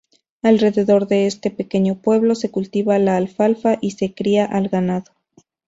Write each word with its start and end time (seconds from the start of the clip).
Alrededor 0.41 1.07
de 1.07 1.27
este 1.27 1.51
pequeño 1.51 1.93
pueblo, 2.01 2.33
se 2.33 2.49
cultiva 2.49 2.97
la 2.97 3.17
alfalfa 3.17 3.77
y 3.81 3.91
se 3.91 4.15
cría 4.15 4.45
al 4.45 4.67
ganado. 4.67 5.11